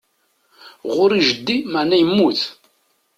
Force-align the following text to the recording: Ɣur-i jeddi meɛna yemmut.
Ɣur-i 0.95 1.21
jeddi 1.27 1.57
meɛna 1.71 1.95
yemmut. 1.97 2.41